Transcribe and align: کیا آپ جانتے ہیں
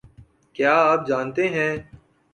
کیا 0.55 0.73
آپ 0.83 1.07
جانتے 1.07 1.47
ہیں 1.49 1.71